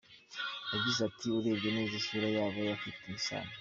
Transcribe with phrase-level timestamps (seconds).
[0.73, 3.51] Yagize ati “Urebye neza isura yabo bafitanye isano.